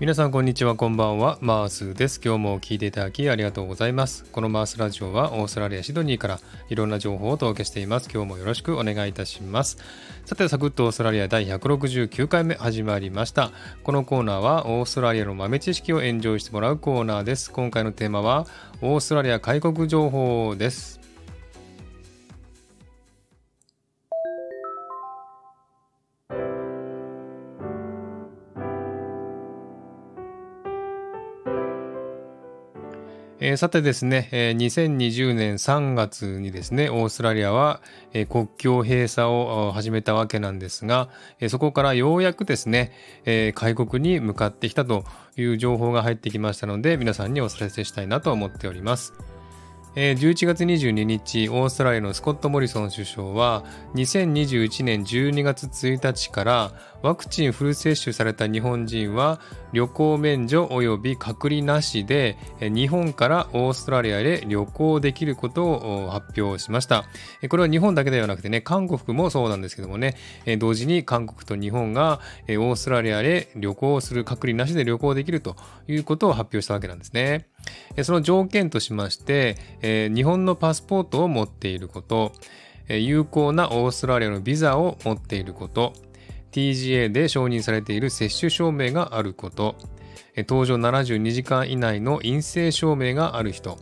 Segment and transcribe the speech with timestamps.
[0.00, 1.38] 皆さんこんにちはこんばんは。
[1.40, 2.20] マースです。
[2.24, 4.24] 今日も聞いていただきありがとうございます。
[4.30, 8.08] このマースラジオはオーストラリアシドニーからいろんな情報をお届けしています。
[8.08, 9.76] 今日もよろしくお願いいたします。
[10.24, 13.50] さてサクッとオーストラリア第169回目始まりました。
[13.82, 17.50] このコーナーはオーストラリアの豆知識をエンジョイしてもらうコーナーです。
[17.50, 18.46] 今回のテーマは
[18.80, 20.97] オーストラリア開国情報です。
[33.40, 37.80] えー、さてですね、えー、2020年3月にですね、オーストラリアは、
[38.12, 41.08] えー、国境閉鎖を始めたわけなんですが、
[41.38, 42.92] えー、そこからようやくですね、
[43.26, 45.04] えー、開国に向かってきたと
[45.36, 49.12] いう情報が入ってきましたので、皆さんにお知らせしたいなと思っております。
[49.94, 53.64] 11月22日、オーストラリアのスコット・モリソン首相は、
[53.94, 56.72] 2021年12月1日から
[57.02, 59.40] ワクチンフル接種された日本人は
[59.72, 67.04] 旅行免除及び隔離なしで日本からオーストラリアへ旅行できることを発表しました。
[67.48, 70.16] これは日本だけではなくてね、韓国もそうなんですけどもね、
[70.58, 75.56] 同時に韓国と日本がオーストラリアへ旅行する隔離なしで旅行できると
[75.88, 77.48] いうことを発表したわけなんですね。
[78.02, 82.32] その条件としまして、え日本のパスポートを持っていること、
[82.88, 85.92] え有効なオーストラリアのビザを持っていること、
[86.52, 89.76] TGA で承認されている接種証明があること、
[90.36, 93.78] 搭乗72時間以内の陰性証明がある人、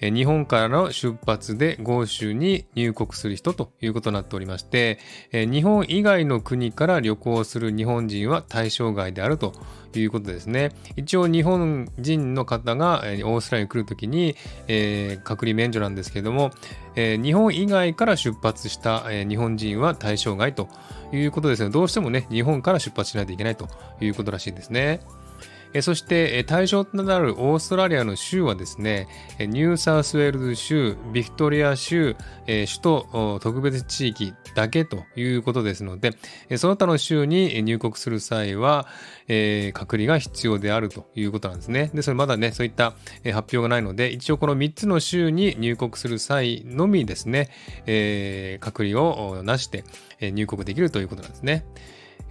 [0.00, 4.98] 日本からの出発で豪州に入国する人ということになっておりまして、
[5.32, 9.54] 日本以外の国から旅行する日本人は対象外であると
[9.94, 10.72] いうことですね。
[10.96, 14.36] 一応日本人の方がオーストラリアに来るときに、
[14.68, 16.50] えー、隔離免除なんですけれども、
[16.94, 20.68] えー、日本以外から出発した、え、日本人は対象外と
[21.12, 21.70] いうことですね。
[21.70, 23.68] どうしてもね、日本から出発しないといけないと
[24.00, 25.00] いうことらしいですね。
[25.82, 32.16] そして対象となるオーストラリアの州はですね、ニューサウスウェールズ州、ビクトリア州、
[32.46, 36.12] 首都特別地域だけということですので、
[36.56, 38.86] その他の州に入国する際は、
[39.72, 41.90] 隔離が必要であるということなんですね。
[41.92, 42.92] で、それまだね、そういった
[43.24, 47.50] 発表がないので、一応この3つの州に入国する際のみですね、
[48.60, 49.84] 隔離をなして
[50.20, 51.64] 入国できるということなんですね。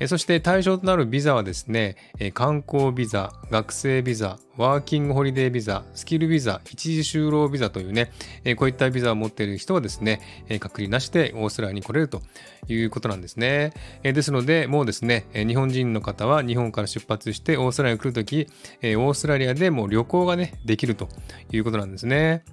[0.07, 1.95] そして対象となるビザはですね、
[2.33, 8.11] 観光ビザ、学生ビザ、ワーキングホリデービザ、スキルビザ、一時就労ビザというね、
[8.57, 10.19] こういったビザを持っている人はですね、
[10.59, 12.21] 隔離なしでオーストラリアに来れると
[12.67, 13.71] いうことなんですね。
[14.03, 18.47] ですので、もうですね、日本人の方は日本から出発してオーストラリアに来るとき、
[18.81, 21.07] オーストラリアでもう旅行がね、できると
[21.53, 22.43] いうことなんですね。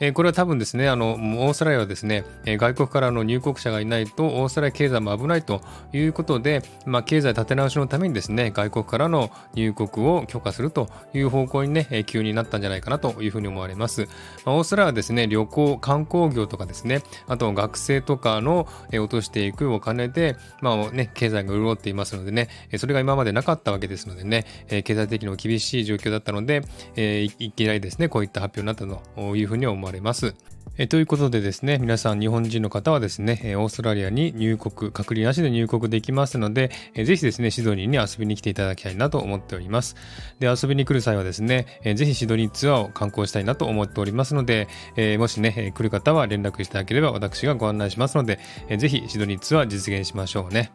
[0.00, 5.60] えこれは多分ですね、あの、オーストラリアはですね、え外国からの入国者がいないと、オーストラリア経済も危ないと
[5.92, 14.08] いうことで、まあ、経済立て直しのためにですね、外国からの入国を許可するという方向にね、え急になったんじゃないかなというふうに思われます。
[14.46, 26.62] まあ、オーストラリアはですね、旅行、観光業とかですね、あと学生とかのえ落としていくお金で、まあね、経済が潤っていますのでね、それが今までなかったわけですのでね、え経済的にも厳しい状況だったので、
[26.96, 29.89] えいきなりですね、こういった発表になったというふうに思われます。
[29.90, 30.34] われます。
[30.78, 39.96] えということでですね、皆さん日本人の方はですね、オーストラリアに入国、隔離なしで入国できますので、えぜひですね、シドニーに遊びに来ていただきたいなと思っております。
[40.38, 48.38] で、遊びに来る際はですね、えぜひシドニーツアーを観光したいなと思っておりますので、えもしね、来る方は連絡していただければ私がご案内しますので、
[48.68, 50.70] えぜひシドニーツアー実現しましょうね。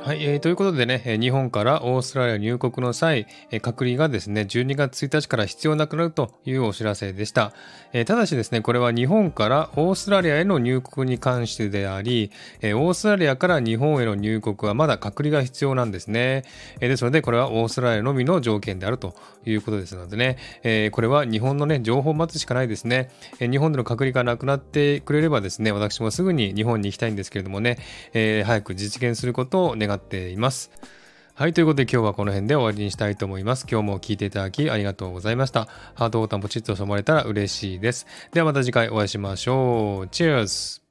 [0.00, 3.26] はい、えー、ということでね、日本からオーストラリア入国の際、
[3.60, 7.52] 隔離がですね、12月1日から必要なくなるというお知らせでした。
[7.92, 12.30] えー、ただしですね、これは日本からオーストラリアへの入国に関してであり、
[12.62, 16.44] えー、オーストラリアから日本への入国はまだ隔離が必要なんですね。
[16.80, 19.14] えー、ですので、これはオーストラリアのみの条件であると
[19.44, 23.10] いうことですのでね、えー、これは日本のね、情報を待つしかないですね。
[23.40, 27.78] えー、日本での隔離がなくなってくれればですね、私もすぐに日本に行きたいんですけれどもね、
[28.14, 30.70] えー、早く実現することを願っています。
[31.34, 33.66] はい、ということで今日はこの辺で終わりにしたいと思います。
[33.70, 35.68] 今日も聴いていただきありがとうございました。
[35.94, 38.06] ハートボタンポチッと押してもらえたら嬉しいです。
[38.32, 40.08] ではまた次回お会いしましょう。
[40.08, 40.87] チェアス